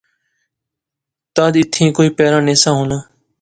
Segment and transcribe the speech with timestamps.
[1.35, 2.97] تد ایتھیں کوئی پہرہ نہسا ہونا